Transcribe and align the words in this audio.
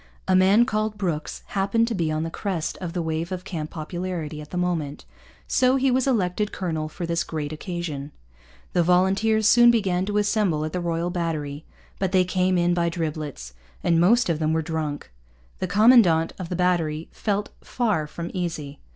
A 0.27 0.35
man 0.35 0.65
called 0.65 0.97
Brooks 0.97 1.43
happened 1.49 1.87
to 1.87 1.93
be 1.93 2.11
on 2.11 2.23
the 2.23 2.31
crest 2.31 2.75
of 2.77 2.93
the 2.93 3.03
wave 3.03 3.31
of 3.31 3.43
camp 3.43 3.69
popularity 3.69 4.41
at 4.41 4.49
the 4.49 4.57
moment; 4.57 5.05
so 5.47 5.75
he 5.75 5.91
was 5.91 6.07
elected 6.07 6.51
colonel 6.51 6.89
for 6.89 7.05
this 7.05 7.23
great 7.23 7.53
occasion. 7.53 8.11
The 8.73 8.81
volunteers 8.81 9.47
soon 9.47 9.69
began 9.69 10.07
to 10.07 10.17
assemble 10.17 10.65
at 10.65 10.73
the 10.73 10.81
Royal 10.81 11.11
Battery. 11.11 11.65
But 11.99 12.13
they 12.13 12.25
came 12.25 12.57
in 12.57 12.73
by 12.73 12.89
driblets, 12.89 13.53
and 13.83 13.99
most 14.01 14.27
of 14.27 14.39
them 14.39 14.53
were 14.53 14.63
drunk. 14.63 15.11
The 15.59 15.67
commandant 15.67 16.33
of 16.39 16.49
the 16.49 16.55
battery 16.55 17.07
felt 17.11 17.49
far 17.63 18.07
from 18.07 18.31
easy. 18.33 18.79